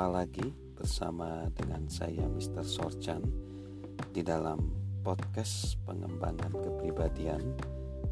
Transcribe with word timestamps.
Jumpa 0.00 0.16
lagi 0.16 0.48
bersama 0.80 1.44
dengan 1.52 1.84
saya 1.84 2.24
Mr. 2.24 2.64
Sorchan 2.64 3.20
di 4.16 4.24
dalam 4.24 4.56
podcast 5.04 5.76
pengembangan 5.84 6.56
kepribadian 6.56 7.52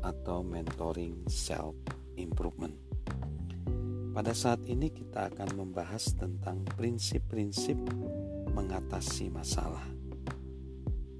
atau 0.04 0.44
mentoring 0.44 1.24
self 1.32 1.72
improvement. 2.20 2.76
Pada 4.12 4.36
saat 4.36 4.68
ini 4.68 4.92
kita 4.92 5.32
akan 5.32 5.64
membahas 5.64 6.12
tentang 6.12 6.60
prinsip-prinsip 6.76 7.80
mengatasi 8.52 9.32
masalah. 9.32 9.88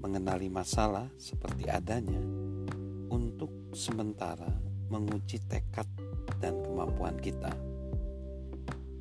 Mengenali 0.05 0.53
masalah 0.53 1.09
seperti 1.17 1.65
adanya 1.65 2.21
untuk 3.09 3.73
sementara 3.73 4.53
menguji 4.93 5.41
tekad 5.49 5.89
dan 6.37 6.61
kemampuan 6.61 7.17
kita 7.17 7.57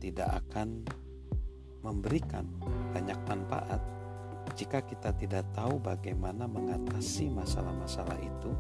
tidak 0.01 0.33
akan 0.49 0.89
memberikan 1.83 2.45
banyak 2.93 3.19
manfaat 3.29 3.81
jika 4.59 4.83
kita 4.83 5.13
tidak 5.15 5.45
tahu 5.53 5.79
bagaimana 5.79 6.49
mengatasi 6.49 7.31
masalah-masalah 7.31 8.17
itu 8.19 8.51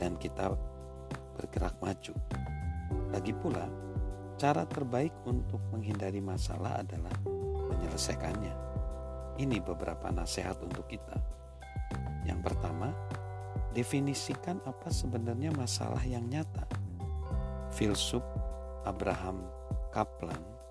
dan 0.00 0.16
kita 0.16 0.56
bergerak 1.36 1.76
maju. 1.78 2.14
Lagi 3.12 3.32
pula, 3.36 3.68
cara 4.40 4.64
terbaik 4.64 5.12
untuk 5.28 5.60
menghindari 5.70 6.18
masalah 6.18 6.80
adalah 6.80 7.12
menyelesaikannya. 7.70 8.54
Ini 9.40 9.62
beberapa 9.64 10.10
nasihat 10.12 10.60
untuk 10.64 10.88
kita. 10.88 11.16
Yang 12.24 12.52
pertama, 12.52 12.92
definisikan 13.76 14.60
apa 14.64 14.88
sebenarnya 14.92 15.52
masalah 15.56 16.02
yang 16.04 16.24
nyata. 16.28 16.68
Filsuf 17.72 18.24
Abraham 18.84 19.40
Kaplan 19.92 20.61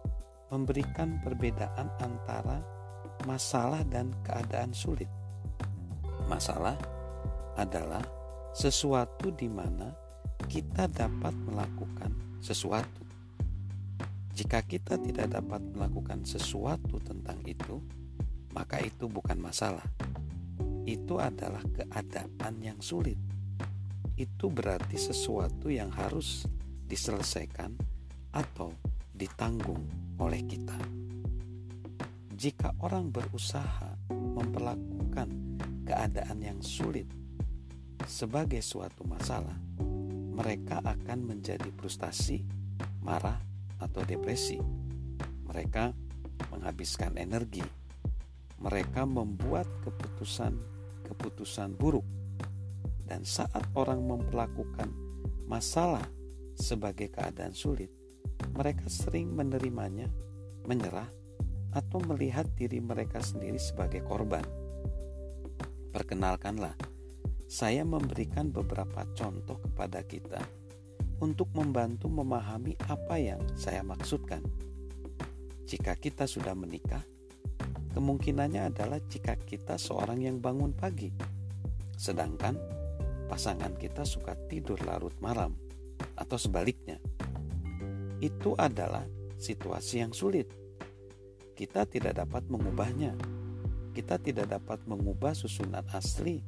memberikan 0.52 1.23
perbedaan 1.23 1.88
antara 2.03 2.59
masalah 3.23 3.88
dan 3.88 4.11
keadaan 4.27 4.75
sulit. 4.75 5.08
Masalah 6.27 6.75
adalah 7.55 8.03
sesuatu 8.52 9.31
di 9.31 9.47
mana 9.47 9.95
kita 10.52 10.91
dapat 10.91 11.31
melakukan 11.47 12.11
sesuatu. 12.43 12.99
Jika 14.35 14.59
kita 14.67 14.99
tidak 14.99 15.31
dapat 15.31 15.63
melakukan 15.71 16.27
sesuatu 16.27 16.99
tentang 16.99 17.39
itu, 17.47 17.80
maka 18.52 18.83
itu 18.83 19.08
bukan 19.08 19.39
masalah. 19.39 19.88
Itu 20.83 21.23
adalah 21.23 21.63
keadaan 21.63 22.59
yang 22.59 22.80
sulit. 22.83 23.15
Itu 24.19 24.52
berarti 24.52 24.99
sesuatu 24.99 25.71
yang 25.71 25.95
harus 25.95 26.43
diselesaikan 26.91 27.71
atau 28.36 28.75
ditanggung 29.15 30.11
oleh 30.22 30.45
kita. 30.45 30.77
Jika 32.38 32.77
orang 32.86 33.09
berusaha 33.09 33.97
memperlakukan 34.09 35.30
keadaan 35.86 36.39
yang 36.41 36.61
sulit 36.61 37.09
sebagai 38.05 38.61
suatu 38.61 39.02
masalah, 39.05 39.58
mereka 40.31 40.81
akan 40.81 41.25
menjadi 41.25 41.69
frustasi, 41.73 42.45
marah, 43.02 43.38
atau 43.81 44.05
depresi. 44.05 44.61
Mereka 45.49 45.94
menghabiskan 46.53 47.17
energi. 47.17 47.66
Mereka 48.61 49.09
membuat 49.09 49.66
keputusan-keputusan 49.86 51.77
buruk. 51.77 52.05
Dan 53.05 53.25
saat 53.25 53.66
orang 53.75 54.05
memperlakukan 54.05 54.89
masalah 55.49 56.05
sebagai 56.55 57.11
keadaan 57.11 57.52
sulit, 57.52 58.00
mereka 58.56 58.86
sering 58.89 59.34
menerimanya, 59.34 60.09
menyerah, 60.66 61.09
atau 61.72 62.03
melihat 62.03 62.45
diri 62.55 62.83
mereka 62.83 63.23
sendiri 63.23 63.58
sebagai 63.58 64.04
korban. 64.04 64.43
Perkenalkanlah, 65.92 66.76
saya 67.52 67.83
memberikan 67.83 68.48
beberapa 68.48 69.04
contoh 69.11 69.60
kepada 69.60 70.04
kita 70.08 70.39
untuk 71.20 71.52
membantu 71.54 72.08
memahami 72.08 72.80
apa 72.88 73.20
yang 73.20 73.43
saya 73.54 73.83
maksudkan. 73.83 74.42
Jika 75.67 75.95
kita 75.95 76.27
sudah 76.27 76.55
menikah, 76.55 77.04
kemungkinannya 77.92 78.71
adalah 78.71 78.99
jika 79.08 79.36
kita 79.36 79.76
seorang 79.76 80.23
yang 80.23 80.39
bangun 80.39 80.76
pagi, 80.76 81.11
sedangkan 81.95 82.55
pasangan 83.32 83.76
kita 83.80 84.04
suka 84.04 84.36
tidur 84.52 84.80
larut 84.83 85.15
malam, 85.23 85.55
atau 86.20 86.36
sebaliknya 86.36 86.99
itu 88.21 88.54
adalah 88.54 89.04
situasi 89.42 90.05
yang 90.05 90.14
sulit. 90.14 90.45
Kita 91.58 91.89
tidak 91.89 92.21
dapat 92.21 92.45
mengubahnya. 92.48 93.17
Kita 93.92 94.21
tidak 94.21 94.48
dapat 94.54 94.86
mengubah 94.87 95.36
susunan 95.36 95.83
asli 95.92 96.39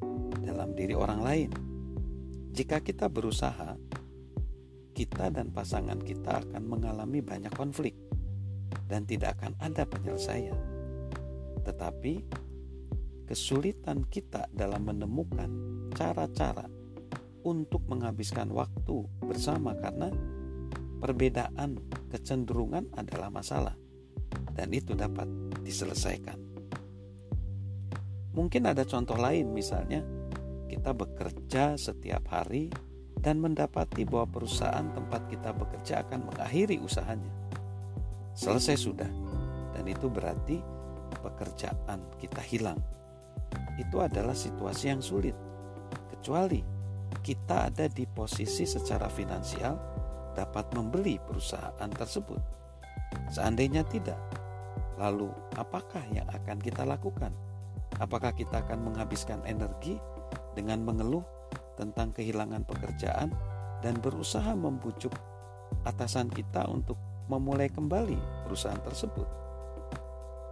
dalam 0.45 0.77
diri 0.77 0.93
orang 0.95 1.21
lain. 1.25 1.49
Jika 2.53 2.79
kita 2.79 3.09
berusaha, 3.09 3.75
kita 4.93 5.33
dan 5.33 5.49
pasangan 5.49 5.97
kita 5.97 6.45
akan 6.45 6.63
mengalami 6.69 7.19
banyak 7.19 7.51
konflik 7.57 7.97
dan 8.85 9.09
tidak 9.09 9.41
akan 9.41 9.57
ada 9.57 9.89
penyelesaian. 9.89 10.55
Tetapi 11.65 12.13
kesulitan 13.25 14.05
kita 14.05 14.45
dalam 14.53 14.85
menemukan 14.85 15.49
cara-cara 15.97 16.69
untuk 17.43 17.83
menghabiskan 17.89 18.53
waktu 18.53 19.03
bersama 19.25 19.75
karena 19.81 20.13
perbedaan 21.03 21.83
kecenderungan 22.07 22.87
adalah 22.95 23.27
masalah 23.27 23.75
dan 24.55 24.71
itu 24.71 24.95
dapat 24.95 25.27
diselesaikan. 25.59 26.39
Mungkin 28.31 28.63
ada 28.63 28.87
contoh 28.87 29.19
lain 29.19 29.51
misalnya 29.51 29.99
kita 30.71 30.95
bekerja 30.95 31.75
setiap 31.75 32.23
hari 32.31 32.71
dan 33.19 33.43
mendapati 33.43 34.07
bahwa 34.07 34.39
perusahaan 34.39 34.87
tempat 34.95 35.27
kita 35.27 35.51
bekerja 35.51 36.07
akan 36.07 36.31
mengakhiri 36.31 36.79
usahanya. 36.79 37.29
Selesai 38.31 38.79
sudah 38.79 39.11
dan 39.75 39.83
itu 39.83 40.07
berarti 40.07 40.63
pekerjaan 41.19 41.99
kita 42.15 42.39
hilang. 42.39 42.79
Itu 43.75 43.99
adalah 43.99 44.33
situasi 44.33 44.87
yang 44.87 45.03
sulit. 45.03 45.35
Kecuali 46.15 46.63
kita 47.21 47.69
ada 47.69 47.85
di 47.91 48.07
posisi 48.09 48.65
secara 48.65 49.05
finansial 49.11 49.92
dapat 50.33 50.69
membeli 50.73 51.21
perusahaan 51.21 51.89
tersebut. 51.93 52.41
Seandainya 53.29 53.85
tidak, 53.85 54.17
lalu 54.97 55.29
apakah 55.57 56.01
yang 56.11 56.25
akan 56.29 56.57
kita 56.59 56.83
lakukan? 56.83 57.33
Apakah 58.01 58.33
kita 58.33 58.65
akan 58.65 58.89
menghabiskan 58.89 59.45
energi 59.45 60.01
dengan 60.57 60.81
mengeluh 60.81 61.21
tentang 61.77 62.09
kehilangan 62.13 62.65
pekerjaan 62.65 63.29
dan 63.85 63.97
berusaha 64.01 64.53
membujuk 64.57 65.13
atasan 65.85 66.29
kita 66.29 66.65
untuk 66.65 66.97
memulai 67.29 67.69
kembali 67.69 68.45
perusahaan 68.49 68.81
tersebut? 68.81 69.29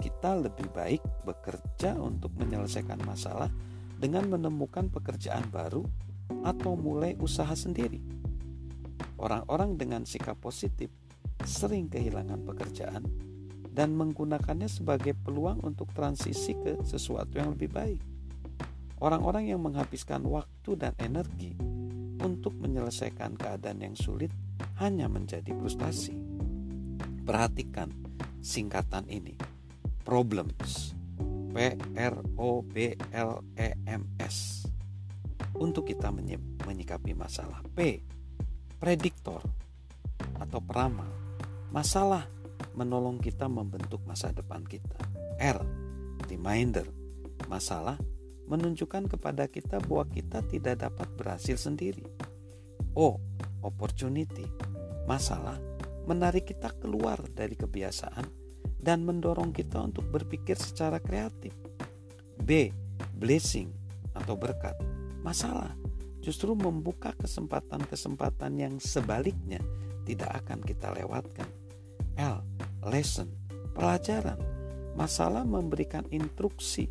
Kita 0.01 0.37
lebih 0.37 0.69
baik 0.73 1.01
bekerja 1.25 1.97
untuk 1.97 2.33
menyelesaikan 2.37 3.01
masalah 3.05 3.49
dengan 4.01 4.29
menemukan 4.29 4.89
pekerjaan 4.89 5.45
baru 5.53 5.85
atau 6.41 6.73
mulai 6.73 7.13
usaha 7.21 7.53
sendiri 7.53 8.01
Orang-orang 9.21 9.77
dengan 9.77 10.01
sikap 10.01 10.41
positif 10.41 10.89
sering 11.45 11.93
kehilangan 11.93 12.41
pekerjaan 12.41 13.05
dan 13.69 13.93
menggunakannya 13.93 14.65
sebagai 14.65 15.13
peluang 15.13 15.61
untuk 15.61 15.93
transisi 15.93 16.57
ke 16.57 16.81
sesuatu 16.81 17.37
yang 17.37 17.53
lebih 17.53 17.69
baik. 17.69 18.01
Orang-orang 18.97 19.53
yang 19.53 19.61
menghabiskan 19.61 20.25
waktu 20.25 20.73
dan 20.73 20.97
energi 20.97 21.53
untuk 22.21 22.57
menyelesaikan 22.57 23.37
keadaan 23.37 23.81
yang 23.85 23.93
sulit 23.93 24.33
hanya 24.81 25.05
menjadi 25.05 25.53
frustasi. 25.53 26.17
Perhatikan 27.21 27.93
singkatan 28.41 29.05
ini. 29.05 29.37
Problems. 30.01 30.97
P 31.53 31.77
R 31.93 32.15
O 32.41 32.65
B 32.65 32.97
L 33.13 33.45
E 33.53 33.69
M 33.85 34.01
S. 34.17 34.65
Untuk 35.57 35.85
kita 35.89 36.09
menyikapi 36.65 37.13
masalah 37.13 37.61
P 37.77 38.01
prediktor 38.81 39.45
atau 40.41 40.57
peramal. 40.57 41.05
Masalah 41.69 42.25
menolong 42.73 43.21
kita 43.21 43.45
membentuk 43.45 44.01
masa 44.09 44.33
depan 44.33 44.65
kita. 44.65 44.97
R. 45.37 45.61
Reminder. 46.25 46.89
Masalah 47.45 48.01
menunjukkan 48.49 49.05
kepada 49.05 49.45
kita 49.45 49.77
bahwa 49.85 50.09
kita 50.09 50.41
tidak 50.49 50.81
dapat 50.81 51.07
berhasil 51.13 51.61
sendiri. 51.61 52.01
O. 52.97 53.21
Opportunity. 53.61 54.49
Masalah 55.05 55.61
menarik 56.09 56.49
kita 56.49 56.73
keluar 56.81 57.21
dari 57.37 57.53
kebiasaan 57.53 58.25
dan 58.81 59.05
mendorong 59.05 59.53
kita 59.53 59.77
untuk 59.77 60.09
berpikir 60.09 60.57
secara 60.57 60.97
kreatif. 60.97 61.53
B. 62.41 62.73
Blessing 63.13 63.69
atau 64.17 64.33
berkat. 64.33 64.73
Masalah 65.21 65.77
justru 66.21 66.53
membuka 66.53 67.11
kesempatan-kesempatan 67.17 68.53
yang 68.55 68.73
sebaliknya 68.77 69.59
tidak 70.05 70.45
akan 70.45 70.61
kita 70.61 70.93
lewatkan. 70.93 71.49
L. 72.17 72.45
Lesson, 72.85 73.29
pelajaran 73.73 74.37
masalah 74.93 75.41
memberikan 75.41 76.05
instruksi 76.13 76.89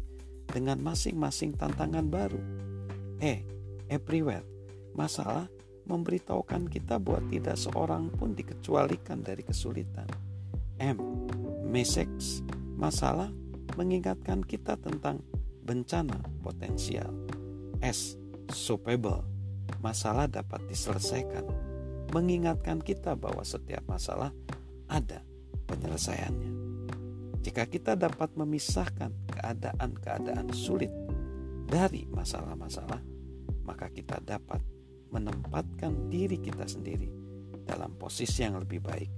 dengan 0.51 0.83
masing-masing 0.83 1.55
tantangan 1.55 2.07
baru. 2.11 2.41
E. 3.23 3.47
Everywhere. 3.87 4.47
Masalah 4.99 5.47
memberitahukan 5.87 6.67
kita 6.71 6.99
bahwa 6.99 7.23
tidak 7.31 7.57
seorang 7.59 8.11
pun 8.11 8.35
dikecualikan 8.35 9.23
dari 9.23 9.47
kesulitan. 9.47 10.07
M. 10.83 10.99
Message. 11.67 12.43
Masalah 12.75 13.31
mengingatkan 13.79 14.43
kita 14.43 14.75
tentang 14.81 15.23
bencana 15.63 16.19
potensial. 16.43 17.13
S. 17.79 18.20
Solvable. 18.53 19.23
Masalah 19.81 20.27
dapat 20.27 20.67
diselesaikan. 20.69 21.47
Mengingatkan 22.11 22.83
kita 22.83 23.15
bahwa 23.15 23.47
setiap 23.47 23.87
masalah 23.87 24.35
ada 24.91 25.23
penyelesaiannya. 25.71 26.53
Jika 27.41 27.65
kita 27.71 27.97
dapat 27.97 28.35
memisahkan 28.37 29.15
keadaan-keadaan 29.31 30.53
sulit 30.53 30.93
dari 31.65 32.05
masalah-masalah, 32.11 33.01
maka 33.65 33.89
kita 33.89 34.21
dapat 34.21 34.61
menempatkan 35.09 36.11
diri 36.11 36.37
kita 36.43 36.67
sendiri 36.67 37.09
dalam 37.65 37.95
posisi 37.97 38.43
yang 38.43 38.59
lebih 38.59 38.83
baik 38.83 39.11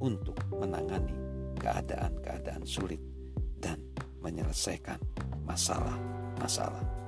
untuk 0.00 0.38
menangani 0.54 1.12
keadaan-keadaan 1.58 2.62
sulit 2.62 3.02
dan 3.58 3.82
menyelesaikan 4.22 5.02
masalah-masalah. 5.42 7.07